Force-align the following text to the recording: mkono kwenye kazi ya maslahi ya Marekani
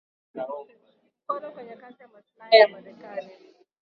mkono 1.23 1.51
kwenye 1.51 1.75
kazi 1.75 2.01
ya 2.01 2.07
maslahi 2.07 2.55
ya 2.57 2.67
Marekani 2.67 3.29